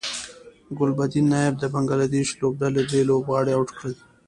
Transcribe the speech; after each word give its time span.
ګلبدین 0.77 1.25
نایب 1.31 1.55
د 1.59 1.63
بنګلادیش 1.73 2.29
لوبډلې 2.41 2.81
درې 2.89 3.01
لوبغاړي 3.09 3.53
اوټ 3.55 3.69
کړل 3.77 3.95